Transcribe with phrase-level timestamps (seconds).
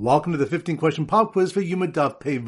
[0.00, 2.38] Welcome to the 15 question pop quiz for Yoma Daf Pei.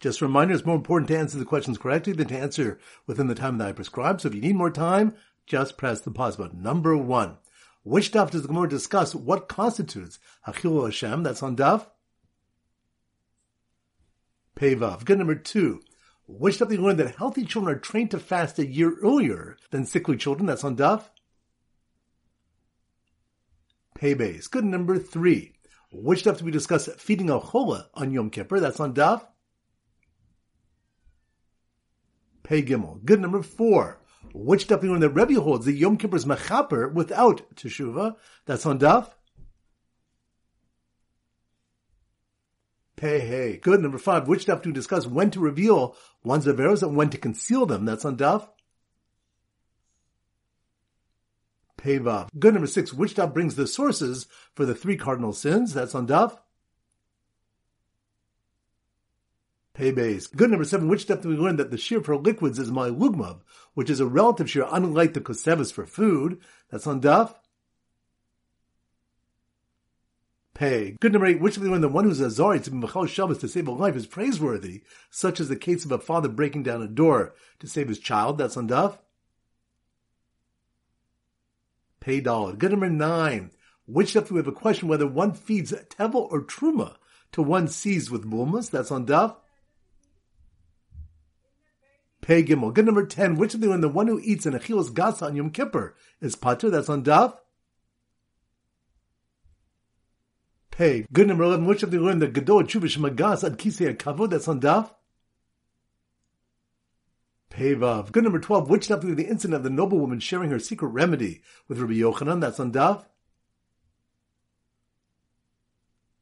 [0.00, 3.26] Just a reminder, it's more important to answer the questions correctly than to answer within
[3.26, 4.22] the time that I prescribe.
[4.22, 5.14] So if you need more time,
[5.44, 6.62] just press the pause button.
[6.62, 7.36] Number one.
[7.82, 11.24] Which daf does the Gemara discuss what constitutes a Chillul Hashem?
[11.24, 11.88] That's on daf.
[14.54, 15.04] Pei Vav.
[15.04, 15.82] Good number two.
[16.26, 19.58] Which daf do you learn that healthy children are trained to fast a year earlier
[19.72, 20.46] than sickly children?
[20.46, 21.02] That's on daf.
[23.94, 24.14] Pei.
[24.14, 25.52] Good number three.
[25.90, 28.60] Which stuff do we discuss feeding a chola on Yom Kippur?
[28.60, 29.22] That's on daf.
[32.42, 33.04] Pei Gimel.
[33.04, 34.00] Good number four.
[34.34, 38.16] Which stuff do we that Rebbe holds that Yom Kippur is mechaper without teshuva?
[38.46, 39.10] That's on daf.
[42.96, 43.56] Pei Hey.
[43.56, 43.80] Good.
[43.80, 44.28] Number five.
[44.28, 47.84] Which daf do we discuss when to reveal one's averos and when to conceal them?
[47.84, 48.48] That's on daf.
[51.78, 52.28] Pei Vav.
[52.38, 52.92] Good number six.
[52.92, 55.72] Which daf brings the sources for the three cardinal sins?
[55.72, 56.36] That's on daf.
[59.72, 60.34] Pei Beis.
[60.34, 60.88] Good number seven.
[60.88, 63.40] Which daf do we learn that the shiur for liquids is melo lugmav,
[63.74, 66.40] which is a relative shiur unlike the koseves for food?
[66.70, 67.34] That's on daf.
[70.52, 70.96] Pei.
[70.98, 71.40] Good number eight.
[71.40, 73.68] Which of we learn the one who's a zariz to be machal Shabbos to save
[73.68, 77.36] a life is praiseworthy, such as the case of a father breaking down a door
[77.60, 78.36] to save his child?
[78.36, 78.98] That's on daf.
[82.00, 82.58] Pei Daled.
[82.58, 83.50] Good number nine.
[83.86, 86.96] Which daf do we have a question whether one feeds tevel or truma
[87.32, 88.70] to one sees with bulmus?
[88.70, 89.36] That's on daf.
[92.20, 92.74] Pei gimel.
[92.74, 93.36] Good number ten.
[93.36, 96.36] Which of the when the one who eats an achilas gasa on Yom Kippur is
[96.36, 96.70] patur?
[96.70, 97.38] That's on daf.
[100.70, 101.06] Pei.
[101.12, 101.64] Good number eleven.
[101.64, 104.30] Which of the learn the gadol chuvish magas ad kisei kavod?
[104.30, 104.90] That's on daf.
[107.58, 108.12] Pevav.
[108.12, 108.70] Good number 12.
[108.70, 112.40] Which daf the incident of the noblewoman sharing her secret remedy with Rabbi Yochanan?
[112.40, 113.04] That's on daf.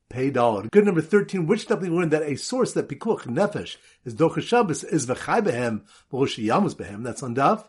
[0.09, 0.71] Pei Daled.
[0.71, 1.47] Good number 13.
[1.47, 5.43] Which daf we learned that a source that pikuach nefesh is docha Shabbos is v'chai
[5.43, 7.05] behem v'rosh behem?
[7.05, 7.67] That's on daf.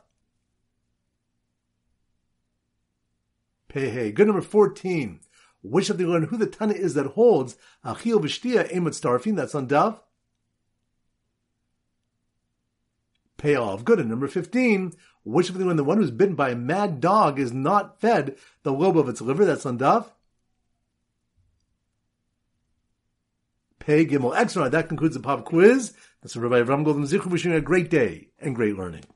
[3.68, 4.12] Pei hey.
[4.14, 5.20] Good number 14.
[5.62, 9.36] Which of the learn who the Tana is that holds achil v'shtia emot starfin?
[9.36, 10.00] That's on daf.
[13.38, 13.80] Payoff.
[13.80, 14.00] Of good.
[14.00, 14.94] And number 15,
[15.24, 18.36] which of the when the one who's bitten by a mad dog is not fed
[18.64, 19.46] the lobe of its liver?
[19.46, 20.08] That's on daf.
[23.80, 24.36] Pei Gimel.
[24.36, 24.72] Excellent.
[24.74, 25.94] That concludes the pop quiz.
[26.22, 29.06] That's Rabbi Avram Golden Zichru wishing you a great day and great learning.